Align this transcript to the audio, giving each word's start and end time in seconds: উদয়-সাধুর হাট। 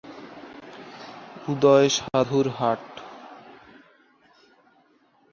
উদয়-সাধুর 1.47 2.47
হাট। 2.57 2.83